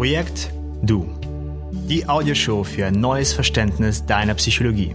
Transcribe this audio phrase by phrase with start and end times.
[0.00, 0.50] Projekt
[0.82, 1.06] Du.
[1.72, 4.94] Die Audioshow für ein neues Verständnis deiner Psychologie.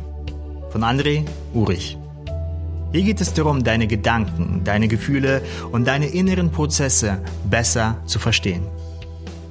[0.72, 1.96] Von André Urich.
[2.92, 8.64] Hier geht es darum, deine Gedanken, deine Gefühle und deine inneren Prozesse besser zu verstehen.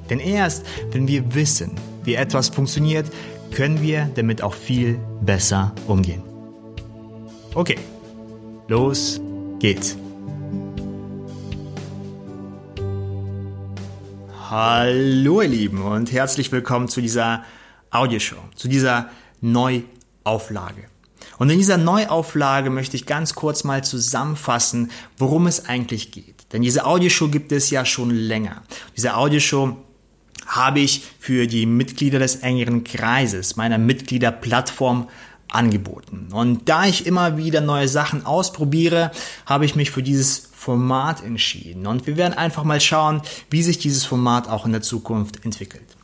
[0.09, 1.71] Denn erst, wenn wir wissen,
[2.03, 3.09] wie etwas funktioniert,
[3.53, 6.21] können wir damit auch viel besser umgehen.
[7.53, 7.77] Okay,
[8.67, 9.21] los
[9.59, 9.95] geht's.
[14.51, 17.43] Hallo ihr Lieben und herzlich willkommen zu dieser
[17.89, 19.09] Audioshow, zu dieser
[19.41, 20.85] Neuauflage.
[21.39, 26.45] Und in dieser Neuauflage möchte ich ganz kurz mal zusammenfassen, worum es eigentlich geht.
[26.53, 28.61] Denn diese Audioshow gibt es ja schon länger.
[28.95, 29.77] Diese Audioshow
[30.45, 35.09] habe ich für die Mitglieder des engeren Kreises, meiner Mitgliederplattform,
[35.47, 36.27] angeboten.
[36.31, 39.11] Und da ich immer wieder neue Sachen ausprobiere,
[39.45, 41.85] habe ich mich für dieses Format entschieden.
[41.85, 45.95] Und wir werden einfach mal schauen, wie sich dieses Format auch in der Zukunft entwickelt.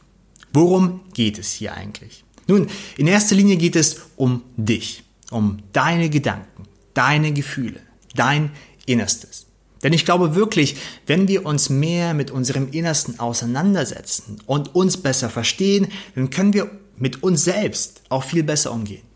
[0.53, 2.23] Worum geht es hier eigentlich?
[2.45, 7.79] Nun, in erster Linie geht es um dich, um deine Gedanken, deine Gefühle,
[8.13, 8.51] dein
[8.85, 9.47] Innerstes.
[9.81, 10.75] Denn ich glaube wirklich,
[11.07, 16.69] wenn wir uns mehr mit unserem Innersten auseinandersetzen und uns besser verstehen, dann können wir
[16.97, 19.07] mit uns selbst auch viel besser umgehen.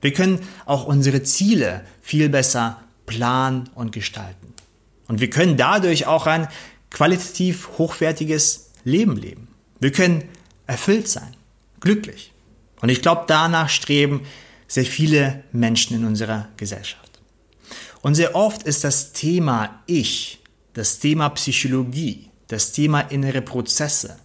[0.00, 4.53] Wir können auch unsere Ziele viel besser planen und gestalten.
[5.08, 6.48] Und wir können dadurch auch ein
[6.90, 9.48] qualitativ hochwertiges Leben leben.
[9.80, 10.24] Wir können
[10.66, 11.36] erfüllt sein,
[11.80, 12.32] glücklich.
[12.80, 14.22] Und ich glaube, danach streben
[14.68, 17.20] sehr viele Menschen in unserer Gesellschaft.
[18.02, 20.40] Und sehr oft ist das Thema Ich,
[20.74, 24.18] das Thema Psychologie, das Thema innere Prozesse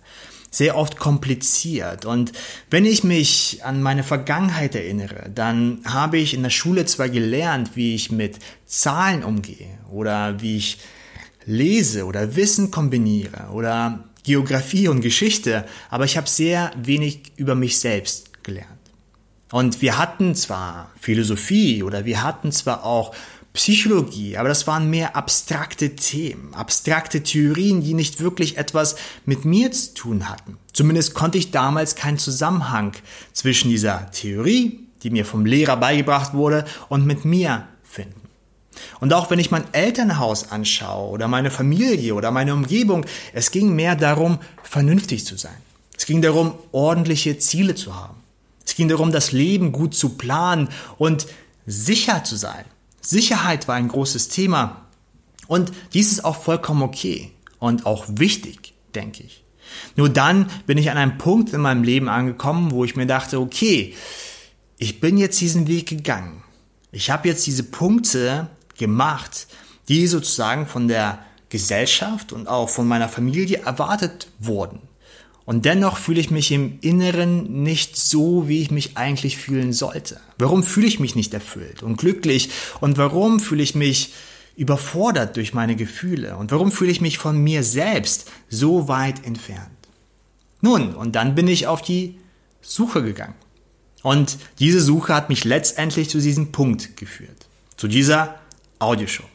[0.51, 2.05] sehr oft kompliziert.
[2.05, 2.31] Und
[2.69, 7.75] wenn ich mich an meine Vergangenheit erinnere, dann habe ich in der Schule zwar gelernt,
[7.75, 10.79] wie ich mit Zahlen umgehe oder wie ich
[11.45, 17.79] lese oder Wissen kombiniere oder Geografie und Geschichte, aber ich habe sehr wenig über mich
[17.79, 18.67] selbst gelernt.
[19.51, 23.15] Und wir hatten zwar Philosophie oder wir hatten zwar auch
[23.53, 28.95] Psychologie, aber das waren mehr abstrakte Themen, abstrakte Theorien, die nicht wirklich etwas
[29.25, 30.57] mit mir zu tun hatten.
[30.71, 32.93] Zumindest konnte ich damals keinen Zusammenhang
[33.33, 38.21] zwischen dieser Theorie, die mir vom Lehrer beigebracht wurde, und mit mir finden.
[38.99, 43.75] Und auch wenn ich mein Elternhaus anschaue oder meine Familie oder meine Umgebung, es ging
[43.75, 45.57] mehr darum, vernünftig zu sein.
[45.97, 48.15] Es ging darum, ordentliche Ziele zu haben.
[48.65, 51.27] Es ging darum, das Leben gut zu planen und
[51.65, 52.65] sicher zu sein.
[53.01, 54.85] Sicherheit war ein großes Thema.
[55.47, 59.43] Und dies ist auch vollkommen okay und auch wichtig, denke ich.
[59.95, 63.39] Nur dann bin ich an einem Punkt in meinem Leben angekommen, wo ich mir dachte,
[63.39, 63.95] okay,
[64.77, 66.43] ich bin jetzt diesen Weg gegangen.
[66.91, 69.47] Ich habe jetzt diese Punkte gemacht,
[69.87, 74.88] die sozusagen von der Gesellschaft und auch von meiner Familie erwartet wurden.
[75.49, 80.21] Und dennoch fühle ich mich im Inneren nicht so, wie ich mich eigentlich fühlen sollte.
[80.37, 82.51] Warum fühle ich mich nicht erfüllt und glücklich?
[82.81, 84.13] Und warum fühle ich mich
[84.55, 86.37] überfordert durch meine Gefühle?
[86.37, 89.71] Und warum fühle ich mich von mir selbst so weit entfernt?
[90.61, 92.19] Nun, und dann bin ich auf die
[92.61, 93.33] Suche gegangen.
[94.03, 97.47] Und diese Suche hat mich letztendlich zu diesem Punkt geführt.
[97.75, 98.39] Zu dieser
[98.77, 99.25] Audioshow.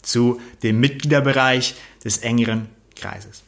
[0.00, 3.42] Zu dem Mitgliederbereich des engeren Kreises.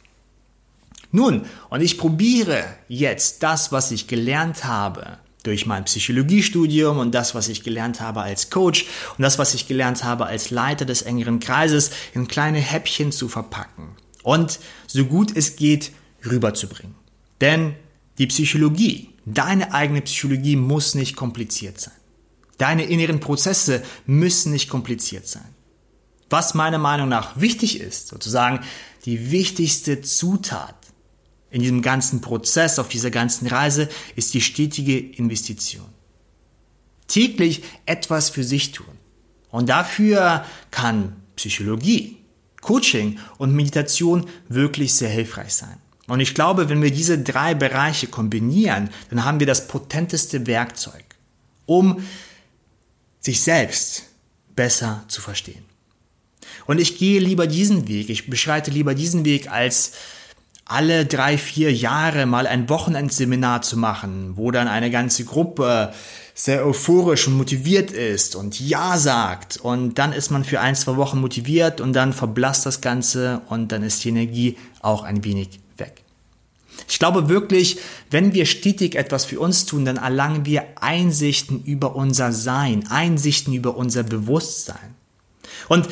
[1.11, 7.35] Nun, und ich probiere jetzt das, was ich gelernt habe durch mein Psychologiestudium und das,
[7.35, 8.85] was ich gelernt habe als Coach
[9.17, 13.27] und das, was ich gelernt habe als Leiter des engeren Kreises, in kleine Häppchen zu
[13.27, 15.91] verpacken und so gut es geht
[16.25, 16.95] rüberzubringen.
[17.41, 17.75] Denn
[18.17, 21.93] die Psychologie, deine eigene Psychologie muss nicht kompliziert sein.
[22.57, 25.55] Deine inneren Prozesse müssen nicht kompliziert sein.
[26.29, 28.59] Was meiner Meinung nach wichtig ist, sozusagen
[29.05, 30.75] die wichtigste Zutat
[31.51, 35.85] in diesem ganzen Prozess, auf dieser ganzen Reise, ist die stetige Investition.
[37.07, 38.97] Täglich etwas für sich tun.
[39.49, 42.17] Und dafür kann Psychologie,
[42.61, 45.77] Coaching und Meditation wirklich sehr hilfreich sein.
[46.07, 51.03] Und ich glaube, wenn wir diese drei Bereiche kombinieren, dann haben wir das potenteste Werkzeug,
[51.65, 52.01] um
[53.19, 54.03] sich selbst
[54.55, 55.63] besser zu verstehen.
[56.65, 59.93] Und ich gehe lieber diesen Weg, ich beschreite lieber diesen Weg als
[60.71, 65.93] alle drei, vier Jahre mal ein Wochenendseminar zu machen, wo dann eine ganze Gruppe
[66.33, 70.95] sehr euphorisch und motiviert ist und Ja sagt und dann ist man für ein, zwei
[70.95, 75.59] Wochen motiviert und dann verblasst das Ganze und dann ist die Energie auch ein wenig
[75.77, 76.03] weg.
[76.87, 77.77] Ich glaube wirklich,
[78.09, 83.53] wenn wir stetig etwas für uns tun, dann erlangen wir Einsichten über unser Sein, Einsichten
[83.53, 84.95] über unser Bewusstsein.
[85.67, 85.87] Und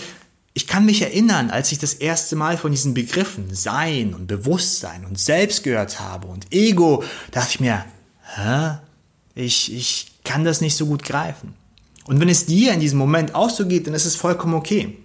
[0.54, 5.06] ich kann mich erinnern, als ich das erste Mal von diesen Begriffen Sein und Bewusstsein
[5.06, 7.86] und Selbst gehört habe und Ego, dachte ich mir,
[8.36, 8.78] hä?
[9.36, 11.54] Ich, ich kann das nicht so gut greifen.
[12.06, 14.98] Und wenn es dir in diesem Moment auch so geht, dann ist es vollkommen okay.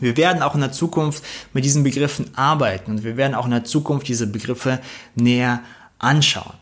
[0.00, 3.50] Wir werden auch in der Zukunft mit diesen Begriffen arbeiten und wir werden auch in
[3.50, 4.80] der Zukunft diese Begriffe
[5.14, 5.62] näher
[5.98, 6.54] anschauen.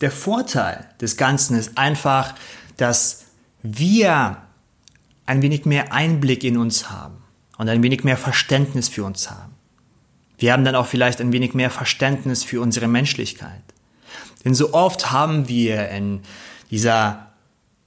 [0.00, 2.34] Der Vorteil des Ganzen ist einfach,
[2.76, 3.24] dass
[3.62, 4.38] wir
[5.26, 7.22] ein wenig mehr Einblick in uns haben
[7.58, 9.54] und ein wenig mehr Verständnis für uns haben.
[10.38, 13.62] Wir haben dann auch vielleicht ein wenig mehr Verständnis für unsere Menschlichkeit.
[14.44, 16.20] Denn so oft haben wir in
[16.70, 17.32] dieser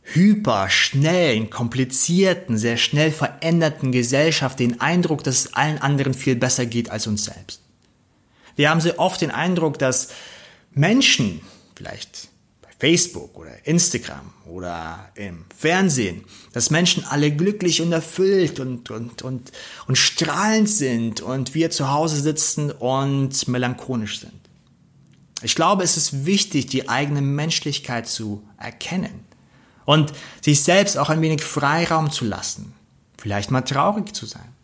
[0.01, 6.65] hyper, schnellen, komplizierten, sehr schnell veränderten Gesellschaft den Eindruck, dass es allen anderen viel besser
[6.65, 7.61] geht als uns selbst.
[8.55, 10.09] Wir haben sehr oft den Eindruck, dass
[10.71, 11.41] Menschen,
[11.75, 12.28] vielleicht
[12.79, 16.23] Facebook oder Instagram oder im Fernsehen,
[16.53, 19.51] dass Menschen alle glücklich und erfüllt und, und, und,
[19.87, 24.39] und strahlend sind und wir zu Hause sitzen und melancholisch sind.
[25.41, 29.25] Ich glaube, es ist wichtig, die eigene Menschlichkeit zu erkennen
[29.85, 32.73] und sich selbst auch ein wenig Freiraum zu lassen.
[33.17, 34.55] Vielleicht mal traurig zu sein.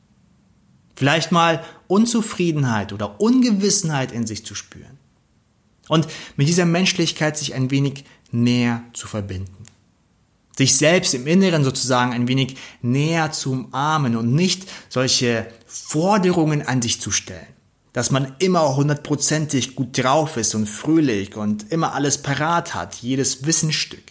[0.96, 4.98] Vielleicht mal Unzufriedenheit oder Ungewissenheit in sich zu spüren.
[5.88, 9.52] Und mit dieser Menschlichkeit sich ein wenig näher zu verbinden.
[10.58, 16.82] Sich selbst im Inneren sozusagen ein wenig näher zu umarmen und nicht solche Forderungen an
[16.82, 17.56] sich zu stellen
[17.96, 23.46] dass man immer hundertprozentig gut drauf ist und fröhlich und immer alles parat hat, jedes
[23.46, 24.04] Wissensstück.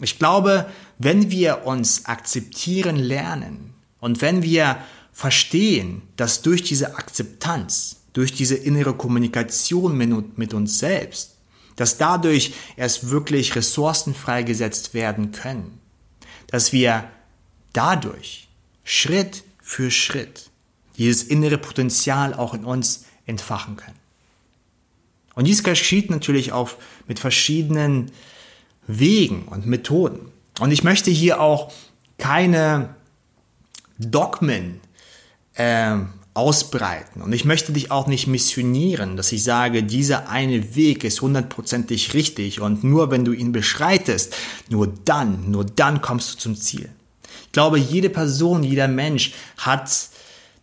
[0.00, 0.66] Ich glaube,
[0.96, 4.76] wenn wir uns akzeptieren lernen und wenn wir
[5.12, 9.96] verstehen, dass durch diese Akzeptanz, durch diese innere Kommunikation
[10.36, 11.36] mit uns selbst,
[11.76, 15.80] dass dadurch erst wirklich Ressourcen freigesetzt werden können,
[16.48, 17.08] dass wir
[17.72, 18.48] dadurch
[18.84, 20.50] Schritt für Schritt
[20.98, 23.98] dieses innere Potenzial auch in uns entfachen können.
[25.34, 26.70] Und dies geschieht natürlich auch
[27.08, 28.10] mit verschiedenen
[28.86, 30.30] Wegen und Methoden.
[30.60, 31.72] Und ich möchte hier auch
[32.18, 32.94] keine
[33.98, 34.80] Dogmen
[35.54, 35.96] äh,
[36.34, 37.20] ausbreiten.
[37.20, 42.14] Und ich möchte dich auch nicht missionieren, dass ich sage, dieser eine Weg ist hundertprozentig
[42.14, 44.34] richtig und nur wenn du ihn beschreitest,
[44.70, 46.88] nur dann, nur dann kommst du zum Ziel.
[47.46, 49.90] Ich glaube, jede Person, jeder Mensch hat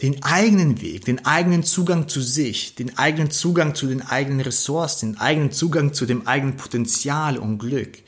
[0.02, 5.14] den eigenen Weg, den eigenen Zugang zu sich, den eigenen Zugang zu den eigenen Ressourcen,
[5.14, 8.00] den eigenen Zugang zu dem eigenen Potenzial und Glück.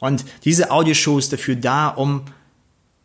[0.00, 2.22] Und diese Audioshow ist dafür da, um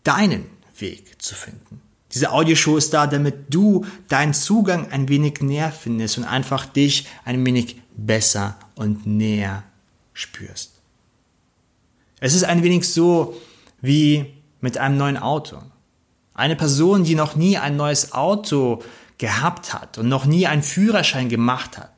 [0.03, 0.45] deinen
[0.77, 1.81] Weg zu finden.
[2.13, 7.07] Diese Audioshow ist da, damit du deinen Zugang ein wenig näher findest und einfach dich
[7.23, 9.63] ein wenig besser und näher
[10.13, 10.73] spürst.
[12.19, 13.39] Es ist ein wenig so
[13.81, 14.25] wie
[14.59, 15.57] mit einem neuen Auto.
[16.33, 18.83] Eine Person, die noch nie ein neues Auto
[19.17, 21.91] gehabt hat und noch nie einen Führerschein gemacht hat,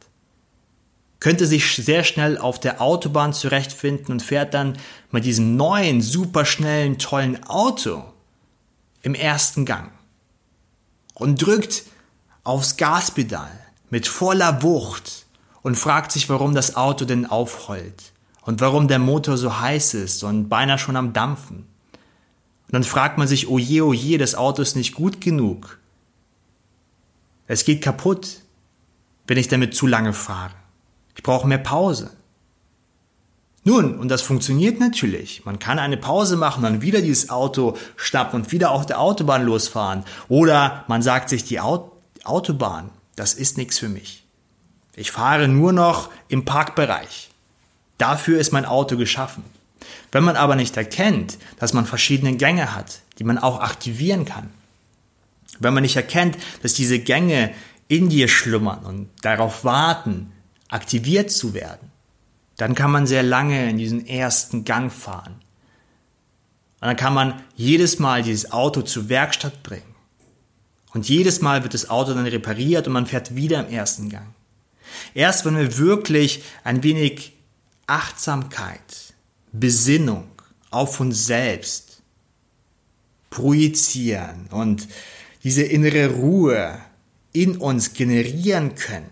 [1.19, 4.77] könnte sich sehr schnell auf der Autobahn zurechtfinden und fährt dann
[5.11, 8.03] mit diesem neuen, superschnellen, tollen Auto
[9.01, 9.91] im ersten Gang
[11.13, 11.83] und drückt
[12.43, 13.51] aufs Gaspedal
[13.89, 15.25] mit voller Wucht
[15.61, 20.23] und fragt sich, warum das Auto denn aufheult und warum der Motor so heiß ist
[20.23, 21.57] und beinahe schon am Dampfen.
[21.57, 25.79] Und dann fragt man sich, oh je, oh je, das Auto ist nicht gut genug.
[27.47, 28.41] Es geht kaputt,
[29.27, 30.53] wenn ich damit zu lange fahre.
[31.15, 32.11] Ich brauche mehr Pause.
[33.65, 35.45] Nun, und das funktioniert natürlich.
[35.45, 39.45] Man kann eine Pause machen, dann wieder dieses Auto schnappen und wieder auf der Autobahn
[39.45, 40.03] losfahren.
[40.27, 44.25] Oder man sagt sich, die Autobahn, das ist nichts für mich.
[44.95, 47.29] Ich fahre nur noch im Parkbereich.
[47.97, 49.43] Dafür ist mein Auto geschaffen.
[50.11, 54.49] Wenn man aber nicht erkennt, dass man verschiedene Gänge hat, die man auch aktivieren kann,
[55.59, 57.53] wenn man nicht erkennt, dass diese Gänge
[57.87, 60.31] in dir schlummern und darauf warten,
[60.67, 61.92] aktiviert zu werden,
[62.57, 65.35] dann kann man sehr lange in diesen ersten Gang fahren.
[66.81, 69.95] Und dann kann man jedes Mal dieses Auto zur Werkstatt bringen.
[70.93, 74.35] Und jedes Mal wird das Auto dann repariert und man fährt wieder im ersten Gang.
[75.13, 77.33] Erst wenn wir wirklich ein wenig
[77.87, 79.13] Achtsamkeit
[79.51, 80.29] Besinnung
[80.69, 82.01] auf uns selbst
[83.29, 84.87] projizieren und
[85.43, 86.79] diese innere Ruhe
[87.31, 89.09] in uns generieren können,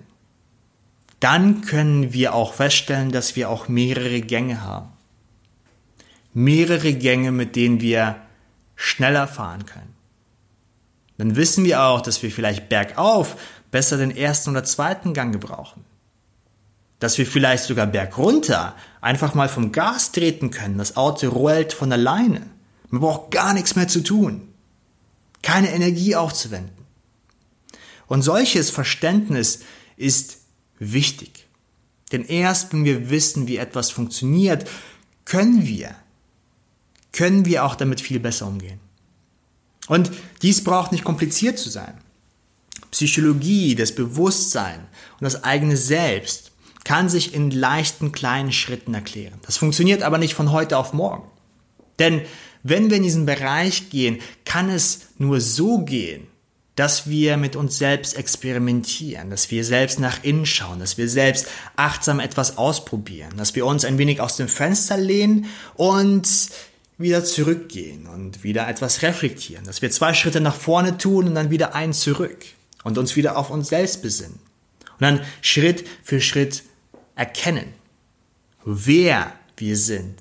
[1.22, 4.90] dann können wir auch feststellen, dass wir auch mehrere Gänge haben.
[6.34, 8.18] Mehrere Gänge, mit denen wir
[8.76, 9.94] schneller fahren können.
[11.18, 13.38] Dann wissen wir auch, dass wir vielleicht bergauf
[13.72, 15.86] besser den ersten oder zweiten Gang gebrauchen
[17.02, 20.78] dass wir vielleicht sogar bergunter einfach mal vom Gas treten können.
[20.78, 22.44] Das Auto rollt von alleine.
[22.90, 24.48] Man braucht gar nichts mehr zu tun.
[25.42, 26.86] keine Energie aufzuwenden.
[28.06, 29.62] Und solches Verständnis
[29.98, 30.41] ist
[30.82, 31.48] wichtig.
[32.12, 34.68] Denn erst wenn wir wissen, wie etwas funktioniert,
[35.24, 35.96] können wir,
[37.14, 38.80] können wir auch damit viel besser umgehen.
[39.88, 40.12] Und
[40.42, 41.94] dies braucht nicht kompliziert zu sein.
[42.92, 46.52] Psychologie, das Bewusstsein und das eigene Selbst
[46.84, 49.40] kann sich in leichten kleinen Schritten erklären.
[49.46, 51.30] Das funktioniert aber nicht von heute auf morgen.
[52.00, 52.22] Denn
[52.64, 56.28] wenn wir in diesen Bereich gehen, kann es nur so gehen,
[56.76, 61.48] dass wir mit uns selbst experimentieren, dass wir selbst nach innen schauen, dass wir selbst
[61.76, 66.28] achtsam etwas ausprobieren, dass wir uns ein wenig aus dem Fenster lehnen und
[66.98, 71.50] wieder zurückgehen und wieder etwas reflektieren, dass wir zwei Schritte nach vorne tun und dann
[71.50, 72.46] wieder einen zurück
[72.84, 74.40] und uns wieder auf uns selbst besinnen
[74.94, 76.64] und dann Schritt für Schritt
[77.16, 77.74] erkennen,
[78.64, 80.16] wer wir sind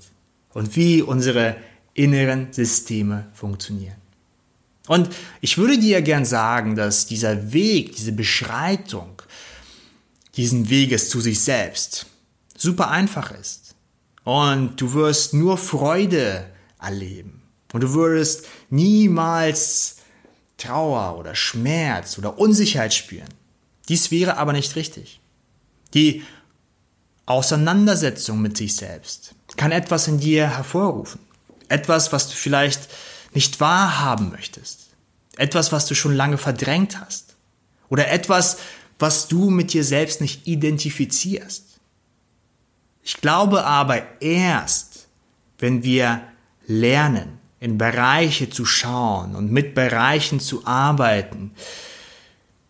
[0.53, 1.57] und wie unsere
[1.95, 4.00] inneren Systeme funktionieren.
[4.91, 9.23] Und ich würde dir gern sagen, dass dieser Weg, diese Beschreitung
[10.35, 12.07] diesen Weges zu sich selbst
[12.57, 13.77] super einfach ist.
[14.25, 16.45] Und du wirst nur Freude
[16.81, 17.41] erleben.
[17.73, 19.99] Und du würdest niemals
[20.57, 23.33] Trauer oder Schmerz oder Unsicherheit spüren.
[23.89, 25.21] Dies wäre aber nicht richtig.
[25.95, 26.25] Die
[27.27, 31.21] Auseinandersetzung mit sich selbst kann etwas in dir hervorrufen.
[31.69, 32.89] Etwas, was du vielleicht
[33.33, 34.89] nicht wahrhaben möchtest.
[35.37, 37.37] Etwas, was du schon lange verdrängt hast.
[37.89, 38.59] Oder etwas,
[38.99, 41.65] was du mit dir selbst nicht identifizierst.
[43.03, 45.09] Ich glaube aber erst,
[45.59, 46.23] wenn wir
[46.67, 51.53] lernen, in Bereiche zu schauen und mit Bereichen zu arbeiten,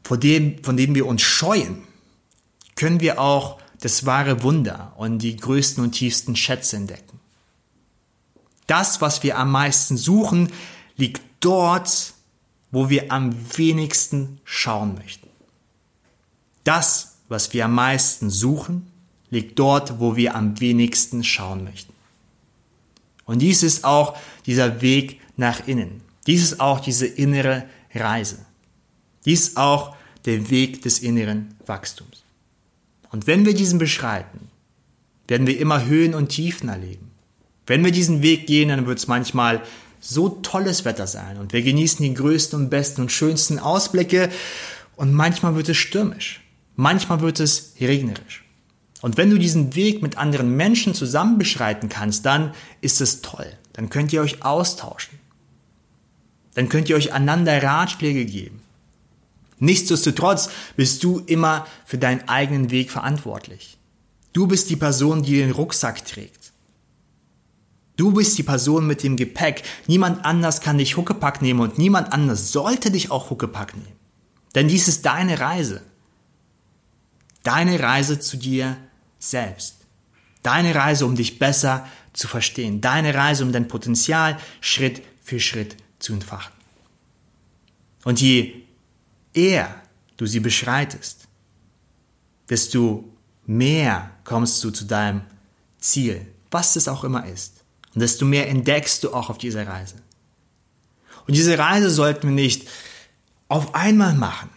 [0.02, 1.82] von, dem, von denen wir uns scheuen,
[2.74, 7.09] können wir auch das wahre Wunder und die größten und tiefsten Schätze entdecken.
[8.70, 10.52] Das, was wir am meisten suchen,
[10.96, 12.14] liegt dort,
[12.70, 15.28] wo wir am wenigsten schauen möchten.
[16.62, 18.86] Das, was wir am meisten suchen,
[19.28, 21.92] liegt dort, wo wir am wenigsten schauen möchten.
[23.24, 26.02] Und dies ist auch dieser Weg nach innen.
[26.28, 28.46] Dies ist auch diese innere Reise.
[29.24, 29.96] Dies ist auch
[30.26, 32.22] der Weg des inneren Wachstums.
[33.10, 34.48] Und wenn wir diesen beschreiten,
[35.26, 37.09] werden wir immer Höhen und Tiefen erleben.
[37.70, 39.62] Wenn wir diesen Weg gehen, dann wird es manchmal
[40.00, 44.28] so tolles Wetter sein und wir genießen die größten und besten und schönsten Ausblicke
[44.96, 46.40] und manchmal wird es stürmisch,
[46.74, 48.44] manchmal wird es regnerisch.
[49.02, 53.46] Und wenn du diesen Weg mit anderen Menschen zusammen beschreiten kannst, dann ist es toll.
[53.72, 55.20] Dann könnt ihr euch austauschen.
[56.54, 58.62] Dann könnt ihr euch einander Ratschläge geben.
[59.60, 63.78] Nichtsdestotrotz bist du immer für deinen eigenen Weg verantwortlich.
[64.32, 66.39] Du bist die Person, die den Rucksack trägt.
[68.00, 69.62] Du bist die Person mit dem Gepäck.
[69.86, 73.92] Niemand anders kann dich Huckepack nehmen und niemand anders sollte dich auch Huckepack nehmen.
[74.54, 75.82] Denn dies ist deine Reise.
[77.42, 78.78] Deine Reise zu dir
[79.18, 79.84] selbst.
[80.42, 82.80] Deine Reise, um dich besser zu verstehen.
[82.80, 86.54] Deine Reise, um dein Potenzial Schritt für Schritt zu entfachen.
[88.04, 88.62] Und je
[89.34, 89.74] eher
[90.16, 91.28] du sie beschreitest,
[92.48, 93.04] desto
[93.44, 95.20] mehr kommst du zu deinem
[95.78, 97.59] Ziel, was es auch immer ist.
[97.94, 99.96] Und desto mehr entdeckst du auch auf dieser Reise.
[101.26, 102.68] Und diese Reise sollten wir nicht
[103.48, 104.50] auf einmal machen.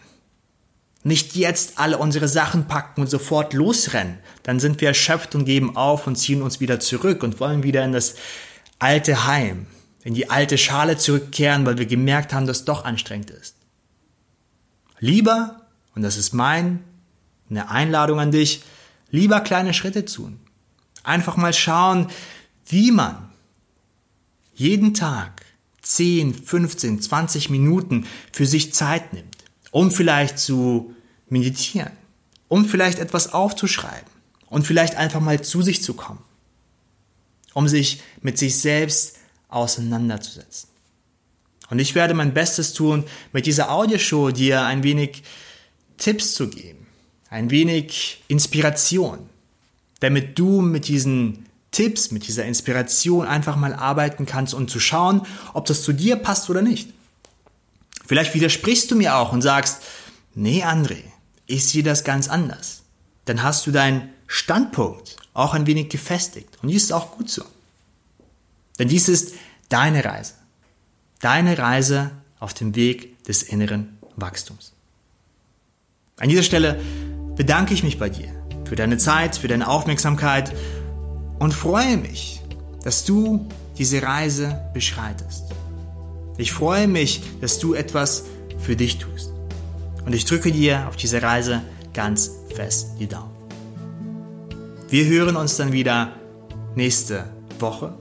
[1.02, 4.18] Nicht jetzt alle unsere Sachen packen und sofort losrennen.
[4.42, 7.84] Dann sind wir erschöpft und geben auf und ziehen uns wieder zurück und wollen wieder
[7.84, 8.14] in das
[8.78, 9.66] alte Heim,
[10.02, 13.56] in die alte Schale zurückkehren, weil wir gemerkt haben, dass es doch anstrengend ist.
[14.98, 15.60] Lieber,
[15.94, 16.82] und das ist mein,
[17.50, 18.62] eine Einladung an dich,
[19.10, 20.40] lieber kleine Schritte tun.
[21.02, 22.08] Einfach mal schauen,
[22.66, 23.30] wie man
[24.54, 25.44] jeden Tag
[25.82, 29.36] 10, 15, 20 Minuten für sich Zeit nimmt,
[29.70, 30.94] um vielleicht zu
[31.28, 31.92] meditieren,
[32.48, 34.10] um vielleicht etwas aufzuschreiben
[34.48, 36.22] und vielleicht einfach mal zu sich zu kommen,
[37.52, 39.18] um sich mit sich selbst
[39.48, 40.68] auseinanderzusetzen.
[41.70, 45.22] Und ich werde mein Bestes tun, mit dieser Audioshow dir ein wenig
[45.96, 46.86] Tipps zu geben,
[47.30, 49.18] ein wenig Inspiration,
[50.00, 55.26] damit du mit diesen Tipps, mit dieser Inspiration einfach mal arbeiten kannst und zu schauen,
[55.52, 56.94] ob das zu dir passt oder nicht.
[58.06, 59.82] Vielleicht widersprichst du mir auch und sagst,
[60.34, 61.02] nee André,
[61.46, 62.82] ich sehe das ganz anders.
[63.24, 67.44] Dann hast du deinen Standpunkt auch ein wenig gefestigt und dies ist auch gut so.
[68.78, 69.34] Denn dies ist
[69.68, 70.34] deine Reise.
[71.20, 74.72] Deine Reise auf dem Weg des inneren Wachstums.
[76.18, 76.80] An dieser Stelle
[77.36, 78.28] bedanke ich mich bei dir
[78.64, 80.52] für deine Zeit, für deine Aufmerksamkeit
[81.44, 82.40] und freue mich,
[82.84, 83.46] dass du
[83.76, 85.44] diese Reise beschreitest.
[86.38, 88.24] Ich freue mich, dass du etwas
[88.58, 89.30] für dich tust.
[90.06, 91.60] Und ich drücke dir auf diese Reise
[91.92, 93.30] ganz fest die Daumen.
[94.88, 96.12] Wir hören uns dann wieder
[96.76, 97.26] nächste
[97.58, 97.92] Woche.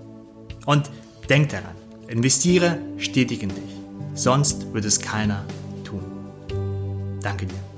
[0.65, 0.89] Und
[1.27, 1.75] denk daran,
[2.07, 3.75] investiere stetig in dich.
[4.13, 5.43] Sonst wird es keiner
[5.83, 6.01] tun.
[7.21, 7.72] Danke dir.